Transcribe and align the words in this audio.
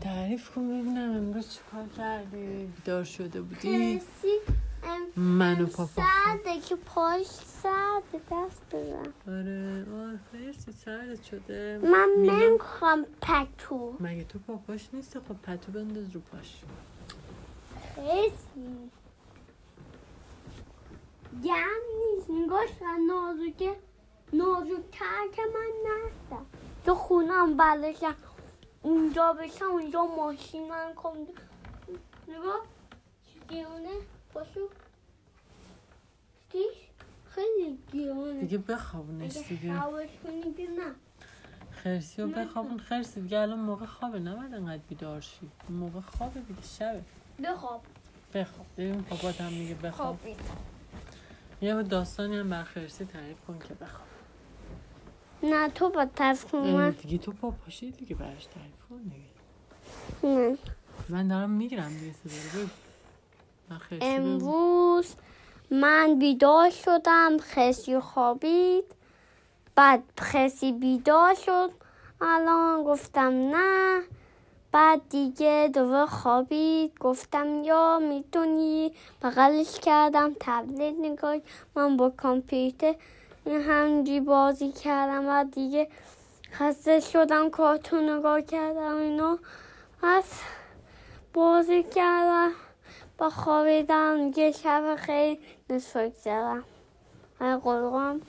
تعریف 0.00 0.50
کن 0.50 0.68
ببینم 0.68 1.10
امروز 1.16 1.50
چیکار 1.50 1.84
کردی؟ 1.96 2.72
بیدار 2.76 3.04
شده 3.04 3.40
بودی؟ 3.40 3.98
خرسی 3.98 4.38
ام، 4.82 5.22
من 5.22 5.54
و 5.54 5.64
ام، 5.64 5.66
پاپا 5.66 6.02
سرده 6.02 6.60
که 6.60 6.76
پاش 6.76 7.26
سرده 7.26 8.20
دست 8.32 8.62
بزن. 8.72 9.12
آره 9.28 9.86
آه 9.94 10.18
خیلی 10.32 10.52
سرت 10.84 11.22
شده. 11.22 11.80
من؟ 11.82 12.08
نمی‌خوام 12.18 13.06
پتو. 13.22 13.94
مگه 14.00 14.24
تو 14.24 14.38
پاپاش 14.38 14.88
نیستی؟ 14.92 15.18
خب 15.18 15.34
پتو 15.42 15.72
بنداز 15.72 16.14
رو 16.14 16.20
پاش. 16.20 16.62
خیلی 17.94 18.32
گرم 21.44 21.80
نیست. 22.16 22.30
نگاش 22.30 22.68
کن 22.80 22.86
نازکه 23.08 23.76
نازکتر 24.32 25.28
که 25.32 25.42
من 25.54 25.90
نستم. 25.90 26.46
تو 26.86 26.94
خونم 26.94 27.56
بلشم. 27.56 28.14
اونجا 28.82 29.32
بشم 29.32 29.64
اونجا 29.64 30.04
ماشینم 30.06 30.94
کن 30.94 31.16
نگاه. 32.28 32.60
گیونه 33.48 33.90
باشو 34.34 34.68
دیش 36.50 36.76
خیلی 37.30 37.78
گیونه 37.92 38.40
دیگه 38.40 38.58
بخوابونش 38.58 39.36
دیگه. 39.36 39.72
حواس 39.72 40.08
کنی 40.24 40.54
که 40.54 40.68
نه. 40.68 40.94
خرسی 41.70 42.22
رو 42.22 42.28
بخوابون. 42.28 42.78
خرسی 42.78 43.20
دیگه 43.20 43.38
الان 43.38 43.58
موقع 43.58 43.86
خوابه. 43.86 44.18
نباید 44.18 44.54
انقدر 44.54 44.82
بیدار 44.88 45.20
شی. 45.20 45.50
موقع 45.68 46.00
خوابه 46.00 46.40
دیگه 46.40 46.62
شبه. 46.62 47.02
بخواب. 47.44 47.82
بخواب. 48.34 48.66
ببین 48.76 49.02
پاپات 49.02 49.40
هم 49.40 49.52
میگه 49.52 49.74
بخواب. 49.74 50.16
خوابید 50.16 50.40
یه 51.62 51.82
داستانی 51.82 52.36
هم 52.36 52.50
بر 52.50 52.64
خرسی 52.64 53.04
تعریف 53.04 53.36
کن 53.46 53.58
که 53.58 53.74
بخواب. 53.74 54.06
نه 55.42 55.68
تو 55.68 55.88
با 55.90 56.06
اه، 56.54 56.72
من 56.72 56.90
دیگه 56.90 57.18
تو 57.18 57.32
پاپاشی 57.32 57.90
دیگه 57.90 58.14
براش 58.14 58.46
تعریف 58.46 58.84
کن 58.90 59.02
دیگه. 59.02 59.30
نه. 60.22 60.58
من 61.08 61.28
دارم 61.28 61.50
می‌گیرم 61.50 61.92
دیگه. 61.98 62.70
امروز 64.00 65.14
من 65.70 66.18
بیدار 66.18 66.70
شدم 66.70 67.38
خسی 67.40 68.00
خوابید. 68.00 68.84
بعد 69.74 70.02
خسی 70.20 70.72
بیدار 70.72 71.34
شد 71.34 71.70
الان 72.20 72.84
گفتم 72.84 73.32
نه. 73.56 74.02
بعد 74.72 75.00
دیگه 75.08 75.70
دوباره 75.74 76.06
خوابید. 76.06 76.98
گفتم 76.98 77.64
یا 77.64 77.98
می‌تونی 77.98 78.92
بغلش 79.22 79.80
کردم 79.80 80.36
تبلت 80.40 80.94
نگاه 81.00 81.36
من 81.76 81.96
با 81.96 82.10
کامپیوتر 82.10 82.94
همجی 83.46 84.20
بازی 84.20 84.72
کردم 84.72 85.24
و 85.28 85.44
دیگه 85.44 85.88
خسته 86.52 87.00
شدم 87.00 87.50
کارتون 87.50 88.10
نگاه 88.10 88.42
کردم 88.42 88.96
اینو. 88.96 89.36
پس 90.02 90.40
بازی 91.34 91.82
کردم 91.82 92.50
با 93.18 93.30
خوابیدم. 93.30 94.24
دیگه 94.30 94.52
شب 94.52 94.96
خیلی 94.98 95.40
نصفک 95.70 96.14
زدم. 96.14 96.64
من 97.40 97.58
قلقم 97.58 98.20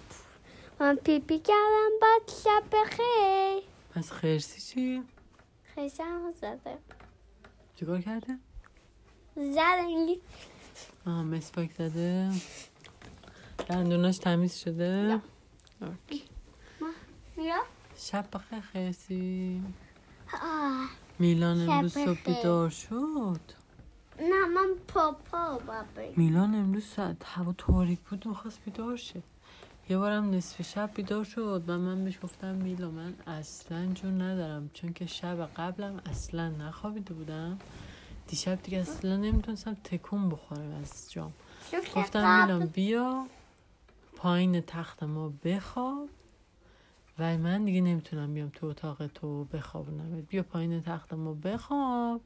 من 0.80 0.96
پیپی 0.96 1.40
کردم. 1.40 1.90
بعد 2.02 2.22
شب 2.44 2.64
بخیر. 2.72 3.64
پس 3.96 4.12
خرسی 4.12 4.62
چی؟ 4.62 5.04
خیلی 5.76 5.90
شب 5.90 6.32
زده 6.42 6.78
چیکار 7.76 8.02
کرده؟ 8.02 8.38
زدن 9.36 10.16
آه 11.08 11.24
مسواک 11.24 11.72
زده 11.72 12.30
دندوناش 13.70 14.18
تمیز 14.18 14.56
شده. 14.56 15.22
اوکی. 15.82 16.24
شب 17.98 18.26
بخیر 18.34 18.62
خرسی 18.62 19.62
آه. 20.34 20.90
میلان 21.20 21.70
امروز 21.70 21.94
صبح. 21.94 22.20
بیدار 22.26 22.70
شد؟ 22.70 23.40
نه 24.20 24.46
من 24.46 24.70
پاپا 24.88 25.60
بابا. 25.60 25.84
میلان 26.16 26.56
امروز 26.56 26.86
ساعت 26.86 27.18
هوا 27.26 27.54
تاریک 27.58 28.00
بود 28.00 28.28
می‌خواست 28.28 28.60
بیدار 28.66 28.98
شه. 28.98 29.22
یه 29.90 29.98
بارم 29.98 30.30
نصف 30.30 30.62
شب 30.62 30.90
بیدار 30.96 31.24
شد 31.24 31.64
و 31.68 31.78
من 31.78 32.04
بهش 32.06 32.20
گفتم 32.24 32.56
میلا 32.56 32.92
من 32.92 33.14
اصلا 33.28 33.86
جون 33.94 34.22
ندارم. 34.22 34.70
چون 34.74 34.94
که 34.94 35.06
شب 35.06 35.46
قبلم 35.46 36.02
اصلا 36.06 36.50
نخوابیده 36.50 37.14
بودم. 37.14 37.60
دیشب 38.28 38.62
دیگه 38.64 38.78
اصلا 38.78 39.18
نمی‌تونستم 39.18 39.74
تکون 39.84 40.30
بخورم 40.30 40.72
از 40.82 41.12
جام. 41.12 41.34
گفتم 41.96 42.42
میلان 42.42 42.66
بیا. 42.66 43.26
پایین 44.22 44.62
تخت 44.62 45.04
ما 45.04 45.34
بخواب. 45.44 46.10
و 47.20 47.38
من 47.38 47.66
دیگه 47.66 47.82
نمی‌تونم 47.82 48.34
بیام 48.34 48.50
تو 48.50 48.68
اتاق 48.68 49.08
تو 49.08 49.44
بخوابونم. 49.44 50.22
بیا 50.22 50.44
پایین 50.44 50.82
تخت 50.82 51.14
ما 51.14 51.34
بخواب. 51.34 52.22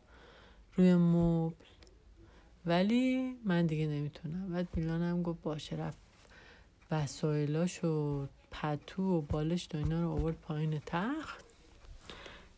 روی 0.76 0.96
مبل. 0.96 1.66
ولی 2.66 3.36
من 3.46 3.66
دیگه 3.66 3.88
نمی‌تونم. 3.88 4.54
بعد 4.54 4.68
میلانم 4.74 5.24
گفت 5.24 5.42
باشه 5.42 5.76
رفت. 5.76 5.98
وسایلاش 6.92 7.84
و 7.84 8.28
پتو 8.52 9.04
و 9.04 9.22
بالش 9.22 9.68
و 9.74 9.78
اینا 9.78 10.02
رو 10.02 10.10
آورد 10.10 10.36
پایین 10.36 10.82
تخت. 10.86 11.46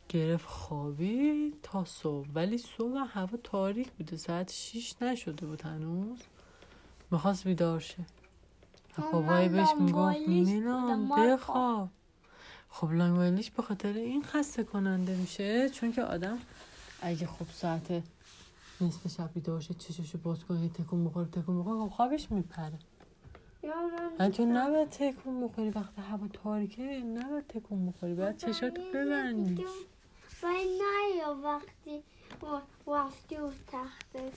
گرفت 0.09 0.46
خوابید 0.47 1.59
تا 1.64 1.86
صبح. 1.86 2.28
ولی 2.34 2.58
صبح 2.58 2.97
هوا 3.08 3.38
تاریک 3.44 3.92
بوده. 3.92 4.18
ساعت 4.18 4.52
شیش 4.52 5.02
نشده 5.02 5.46
بود 5.46 5.62
هنوز. 5.62 6.20
می‌خواست 7.12 7.47
بیدار 7.47 7.80
شه. 7.80 8.06
خب 9.02 9.50
بهش 9.52 9.69
می‌گفت 9.80 10.18
مال 10.97 11.34
بخواب 11.34 11.90
خب. 12.69 12.91
لانگویلیش 12.91 13.52
به 13.52 13.63
خاطر 13.63 13.94
این 13.94 14.24
خسته 14.24 14.63
کننده 14.63 15.16
میشه 15.16 15.69
چون 15.69 15.91
که 15.91 16.03
آدم 16.03 16.38
اگه 17.02 17.28
خب 17.28 17.46
ساعت 17.53 18.03
نصف 18.81 19.08
شب 19.18 19.34
بیدار 19.34 19.62
شه 19.62 19.74
چششو 19.74 20.18
باز 20.18 20.44
کنه 20.44 20.69
تکون 20.69 21.06
بخوره 21.06 21.25
تکون 21.28 21.59
بخوره 21.59 21.90
خب 21.90 21.96
خوابش 21.96 22.31
میپره. 22.31 22.80
من 24.19 24.31
تو 24.31 24.46
نباید 24.46 24.90
تکون 24.90 25.47
بخوری 25.47 25.69
وقتی 25.69 26.02
هوا 26.02 26.28
تاریکه 26.28 26.81
نباید 26.84 27.47
تکون 27.47 27.90
بخوری 27.90 28.14
باید 28.16 28.38
چشاتو 28.38 28.81
ببندی. 28.94 29.66
ولی 30.44 30.79
نه 30.79 31.28
وقتی 31.44 32.03
و- 32.41 32.91
وقتی 32.91 33.35
و 33.38 33.50
تخته 33.68 34.31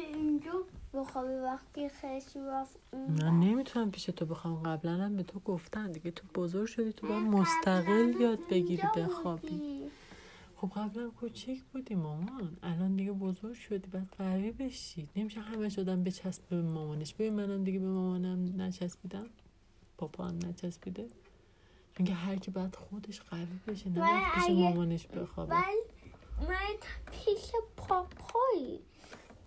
اینجا 0.00 0.52
بخوابی 0.94 1.34
وقتی 1.34 1.88
خیلی 1.88 2.46
رفت 2.48 2.76
اون 2.92 3.10
من 3.10 3.40
نمی‌تونم 3.40 3.90
پیش 3.90 4.04
تو 4.04 4.26
بخوام. 4.26 4.62
قبلا 4.62 4.92
هم 4.92 5.16
به 5.16 5.22
تو 5.22 5.40
گفتن 5.40 5.92
دیگه. 5.92 6.10
تو 6.10 6.26
بزرگ 6.34 6.66
شدی 6.66 6.92
تو 6.92 7.08
باید 7.08 7.22
مستقل 7.22 8.20
یاد 8.20 8.38
بگیری 8.50 8.82
بخوابی. 8.96 9.90
خب 10.56 10.70
قبلا 10.76 11.10
کوچیک 11.10 11.64
بودی 11.64 11.94
مامان. 11.94 12.56
الان 12.62 12.96
دیگه 12.96 13.12
بزرگ 13.12 13.54
شدی 13.54 13.88
باید 13.88 14.08
قوی 14.18 14.52
بشی. 14.52 15.08
نمیشه 15.16 15.40
همه 15.40 15.68
شدم 15.68 16.04
بچسب 16.04 16.42
به 16.50 16.62
مامانش. 16.62 17.14
ببین 17.14 17.34
منم 17.34 17.64
دیگه 17.64 17.78
به 17.78 17.86
مامانم 17.86 18.62
نچسبیدم. 18.62 19.26
پاپا 19.98 20.24
هم 20.24 20.38
نچسبیده. 20.46 21.08
که 22.06 22.14
هر 22.14 22.36
کی 22.36 22.50
باید 22.50 22.76
خودش 22.76 23.20
قوی 23.20 23.46
بشه 23.66 23.90
نه 23.90 24.30
پیش 24.34 24.50
مامانش 24.50 25.06
بخوابه. 25.06 25.54
ولی 25.54 25.82
من 26.48 26.76
پیش 27.12 27.52
پاپایی 27.76 28.80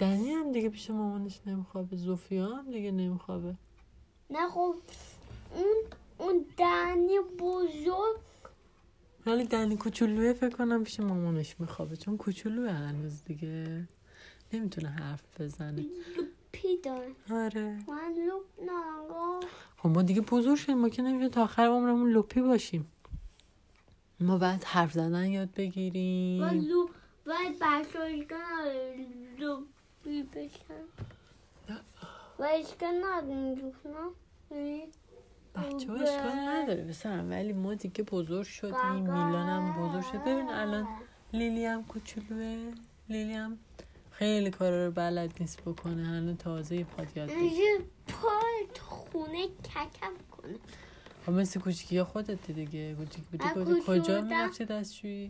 دنی 0.01 0.31
هم 0.31 0.51
دیگه 0.51 0.69
پیش 0.69 0.89
مامانش 0.89 1.41
نمیخوابه 1.45 1.95
زوفیا 1.95 2.45
هم 2.45 2.71
دیگه 2.71 2.91
نمیخوابه. 2.91 3.55
نه 4.29 4.49
خب 4.49 4.75
اون 5.55 5.75
اون 6.17 6.45
دنی 6.57 7.19
بزرگ 7.39 8.19
ولی 9.25 9.43
دنی 9.45 9.77
کوچولوه 9.77 10.33
فکر 10.33 10.55
کنم 10.55 10.83
پیش 10.83 10.99
مامانش 10.99 11.55
میخوابه 11.59 11.95
چون 11.95 12.17
کوچولوه 12.17 12.71
هنوز 12.71 13.23
دیگه. 13.23 13.87
نمی‌تونه 14.53 14.89
حرف 14.89 15.41
بزنه. 15.41 15.85
لوپی 16.17 16.77
داره. 16.83 17.11
آره. 17.31 17.79
من 17.87 18.13
لوپ 18.27 18.43
نگاه 18.61 19.39
خب 19.77 19.89
ما 19.89 20.01
دیگه 20.01 20.21
بزرگ 20.21 20.55
شدیم 20.55 20.77
ما 20.77 20.89
که 20.89 21.01
نمیشه 21.01 21.29
تا 21.29 21.43
آخر 21.43 21.63
عمرمون 21.65 22.11
لپی 22.11 22.41
باشیم. 22.41 22.87
ما 24.19 24.37
بعد 24.37 24.63
حرف 24.63 24.93
زدن 24.93 25.25
یاد 25.25 25.47
و 25.47 25.51
بگیریم 25.55 26.43
لوپ 26.43 26.89
باید 27.25 27.59
بچه 27.61 28.27
و 32.39 32.43
اشکال 32.43 33.03
نداریم 33.05 33.55
لوپ 33.55 33.75
نه 33.87 34.11
بچه 35.55 35.91
ها 35.91 35.95
اشکال 35.95 36.39
نداره 36.39 36.83
بسرم 36.83 37.29
ولی 37.29 37.53
ما 37.53 37.73
دیگه 37.73 38.03
بزرگ 38.03 38.43
شدیم. 38.45 38.95
میلانم 38.95 39.73
بزرگ 39.73 40.11
شد. 40.11 40.21
ببین 40.21 40.49
الان 40.49 40.87
لیلی 41.33 41.65
هم 41.65 41.83
کوچولوه. 41.83 42.71
لیلی 43.09 43.33
هم 43.33 43.57
خیلی 44.11 44.49
کارا 44.49 44.85
رو 44.85 44.91
بلد 44.91 45.31
نیست 45.39 45.61
بکنه. 45.61 46.07
هنوز 46.07 46.37
تازه 46.37 46.83
پاد 46.83 47.17
یاد 47.17 47.29
پای 48.07 48.67
تو 48.73 48.85
خونه 48.85 49.47
ککم 49.47 50.13
کنه. 50.31 50.55
خب 51.25 51.31
مثل 51.31 51.59
کوچیکی 51.59 52.03
خودت 52.03 52.51
دیگه. 52.51 52.95
کوچیک 52.95 53.23
بودی 53.23 53.81
کجا. 53.87 54.21
می‌رفتی 54.21 54.65
دستشویی؟ 54.65 55.29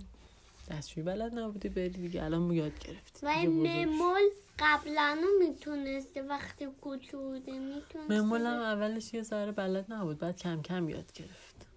دستشویی. 0.72 1.06
بلد 1.06 1.40
نبودی 1.40 1.70
بری 1.70 1.90
دیگه. 1.90 2.24
الان 2.24 2.42
مو 2.42 2.54
یاد 2.54 2.80
گرفتی. 2.80 3.26
و. 3.26 3.30
ممول 3.30 4.30
قبلا 4.60 5.18
می‌تونسته 5.40 6.22
وقتی 6.22 6.68
کوچو 6.82 7.18
بوده 7.18 7.60
می‌تونسته. 7.60 8.22
معمولا 8.22 8.50
اولش 8.50 9.14
یه 9.14 9.24
ذره 9.24 9.52
بلد 9.52 9.94
نبود. 9.94 10.18
بعد 10.18 10.38
کم 10.38 10.62
کم 10.62 10.90
یاد 10.90 11.14
گرفت 11.14 11.68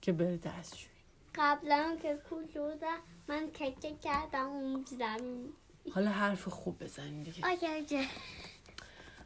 که 0.00 0.12
بره 0.12 0.36
دستشویی. 0.36 0.92
قبلا 1.34 1.96
که 2.02 2.18
کلوده 2.30 2.86
من 3.28 3.48
تکه 3.54 3.96
کردم 4.02 4.46
اون 4.46 4.84
زمین 4.84 5.52
حالا 5.94 6.10
حرف 6.10 6.48
خوب 6.48 6.84
بزنیم 6.84 7.22
دیگه. 7.22 7.52
آگه 7.52 8.06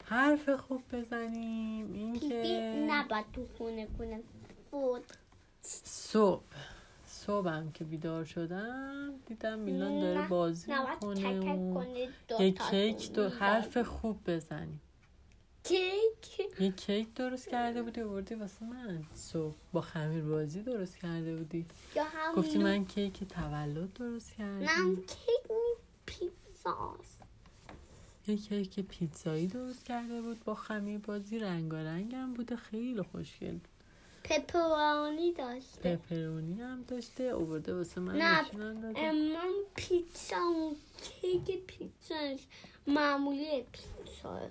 حرف 0.05 0.49
خوب 0.49 0.82
بزنیم. 0.93 1.93
این 1.93 2.20
که 2.20 2.87
نباید 2.90 3.25
تو 3.32 3.46
خونه 3.58 3.88
کنه. 3.99 4.20
بود. 4.70 5.05
صبح. 5.84 6.43
صبحم 7.26 7.73
که 7.73 7.84
بیدار 7.84 8.25
شدم 8.25 9.14
دیدم 9.26 9.58
میلان 9.58 10.00
داره 10.00 10.28
بازی 10.28 10.73
می‌کنه 10.73 12.08
یه 12.40 12.52
کیک 12.52 13.12
دو. 13.12 13.28
حرف 13.28 13.78
خوب 13.78 14.31
بزنیم 14.31 14.81
کیک؟ 15.64 16.61
یه 16.61 16.70
کیک 16.70 17.14
درست 17.14 17.49
کرده 17.49 17.82
بودی 17.82 18.00
آوردی 18.00 18.34
واسه 18.34 18.64
من. 18.64 19.05
صبح 19.14 19.55
با 19.73 19.81
خمیر 19.81 20.25
بازی 20.25 20.62
درست 20.62 20.99
کرده 20.99 21.37
بودی. 21.37 21.67
یا 21.96 22.05
هم 22.05 22.34
گفتی 22.34 22.58
من 22.58 22.84
کیک 22.84 23.25
تولد 23.25 23.93
درست 23.93 24.32
کردم. 24.32 24.96
کیک 24.96 25.50
نی 25.50 25.75
پیتزاست 26.06 27.23
یه 28.26 28.37
کیک 28.37 28.81
پیتزایی 28.81 29.46
درست 29.46 29.84
کرده 29.84 30.23
بود 30.23 30.44
با 30.44 30.55
خمیر 30.55 30.99
بازی 30.99 31.38
رنگارنگ 31.38 32.14
هم 32.14 32.34
بوده 32.34 32.56
خیلی 32.56 33.02
خوشگل 33.02 33.52
بود. 33.52 33.75
پپرونی 34.28 35.32
داشته. 35.32 35.96
پپرونی 35.96 36.61
هم 36.61 36.82
داشته 36.82 37.34
آورده 37.34 37.75
واسه 37.75 38.00
من 38.00 38.17
نه، 38.17 38.56
من 38.56 39.52
پیتزا 39.76 40.37
اون 40.37 40.76
کیک 41.02 41.67
پیتزاش 41.67 42.40
معمولی 42.87 43.64
پیتزا. 43.73 44.50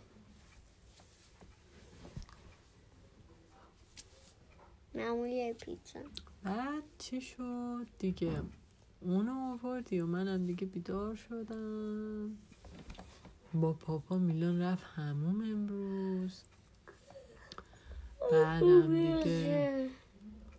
معمولی 4.94 5.54
پیتزا. 5.54 6.00
بعد 6.44 6.84
چی 6.98 7.22
شد؟ 7.22 7.88
دیگه 8.00 8.42
اونو 9.02 9.58
آوردی 9.64 10.00
و 10.00 10.06
منم 10.06 10.46
دیگه 10.46 10.66
بیدار 10.66 11.16
شدم. 11.16 12.38
با 13.54 13.74
پاپا 13.74 14.18
میلان 14.18 14.62
رفت 14.62 14.84
هموم 14.96 15.42
امروز. 15.42 16.42
بعدم 18.32 18.88
دیگه 19.24 19.90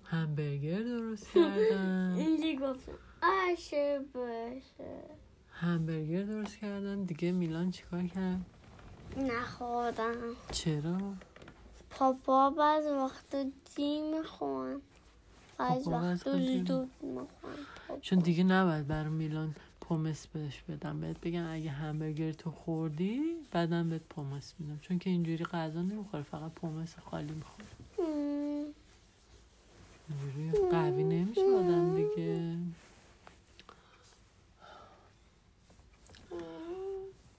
همبرگر 0.04 0.82
درست 0.82 1.28
کردم. 1.34 2.14
اینجی 2.16 2.56
گفتم. 2.56 2.92
آشه 3.52 4.00
باشه. 4.14 5.02
همبرگر 5.50 6.22
درست 6.22 6.56
کردم. 6.58 7.04
دیگه 7.04 7.32
میلان 7.32 7.70
چیکار 7.70 8.02
کرد؟ 8.02 8.40
نخوردم 9.16 10.14
چرا؟ 10.50 10.98
پاپا 11.90 12.50
بعض 12.50 12.86
وقت 12.86 13.36
دی 13.76 14.00
می‌خوان. 14.02 14.82
بعض 15.58 15.88
وقت 15.88 16.16
زود 16.16 16.90
می‌خوان. 17.02 17.56
چون 18.00 18.18
دیگه 18.18 18.44
نباید 18.44 18.86
برای 18.86 19.10
میلان 19.10 19.54
پومس 19.88 20.26
بهش 20.26 20.62
بدم. 20.68 21.00
بهت 21.00 21.20
بگم 21.20 21.46
اگه 21.50 21.70
همبرگر 21.70 22.32
تو 22.32 22.50
خوردی 22.50 23.20
بعدم 23.50 23.90
بهت 23.90 24.02
پومس 24.02 24.54
میدم. 24.58 24.78
چون 24.82 24.98
که 24.98 25.10
اینجوری 25.10 25.44
غذا 25.44 25.82
نمی‌خوره 25.82 26.22
فقط 26.22 26.52
پومس 26.52 26.94
خالی 26.98 27.32
می‌خوره. 27.32 27.66
اینجوری 30.08 30.68
قوی 30.70 31.04
نمیشه 31.04 31.40
آدم 31.40 31.96
دیگه. 31.96 32.56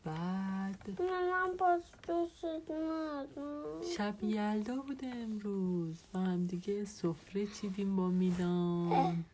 بعد 0.06 1.02
من 1.02 1.58
باز 1.58 1.82
دوست 2.08 2.46
ندارم. 2.72 3.82
شب 3.98 4.24
یلدا 4.24 4.76
بوده 4.76 5.08
امروز. 5.08 6.04
با 6.14 6.20
هم 6.20 6.44
دیگه 6.44 6.86
سفره 6.86 7.48
چیدیم 7.48 7.96
با 7.96 8.10
میلان. 8.10 9.26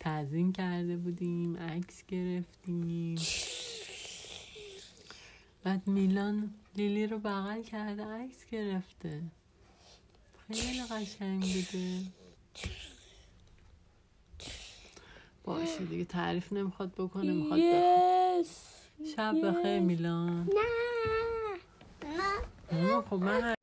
تزین 0.00 0.52
کرده 0.52 0.96
بودیم 0.96 1.56
عکس 1.56 2.06
گرفتیم. 2.08 3.18
بعد 5.64 5.86
میلان 5.86 6.54
لیلی 6.76 7.06
رو 7.06 7.18
بغل 7.18 7.62
کرده 7.62 8.04
عکس 8.04 8.46
گرفته. 8.52 9.22
خیلی 10.48 10.82
قشنگ 10.82 11.42
بوده. 11.42 12.00
باشه 15.44 15.84
دیگه 15.84 16.04
تعریف 16.04 16.52
نمی‌خواد 16.52 16.94
بکنه 16.94 17.32
می‌خواد 17.32 17.60
یس 17.60 18.64
شب 19.16 19.34
بخیر 19.44 19.78
میلان. 19.80 20.48
نه. 22.02 22.28
نه 22.72 23.00
خب 23.00 23.14
من 23.16 23.54